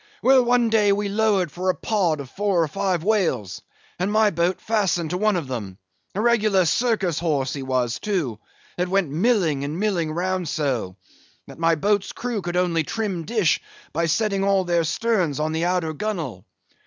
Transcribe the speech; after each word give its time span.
Well, 0.23 0.43
one 0.43 0.71
day 0.71 0.91
we 0.91 1.09
lowered 1.09 1.51
for 1.51 1.69
a 1.69 1.75
pod 1.75 2.19
of 2.21 2.31
four 2.31 2.63
or 2.63 2.67
five 2.67 3.03
whales, 3.03 3.61
and 3.99 4.11
my 4.11 4.31
boat 4.31 4.59
fastened 4.59 5.11
to 5.11 5.17
one 5.19 5.35
of 5.35 5.47
them; 5.47 5.77
a 6.15 6.21
regular 6.21 6.65
circus 6.65 7.19
horse 7.19 7.53
he 7.53 7.61
was, 7.61 7.99
too, 7.99 8.39
that 8.77 8.87
went 8.87 9.11
milling 9.11 9.63
and 9.63 9.79
milling 9.79 10.11
round 10.11 10.49
so, 10.49 10.95
that 11.45 11.59
my 11.59 11.75
boat's 11.75 12.13
crew 12.13 12.41
could 12.41 12.57
only 12.57 12.81
trim 12.81 13.25
dish, 13.25 13.61
by 13.93 14.07
sitting 14.07 14.43
all 14.43 14.63
their 14.63 14.85
sterns 14.85 15.39
on 15.39 15.51
the 15.51 15.65
outer 15.65 15.93
gunwale. 15.93 16.45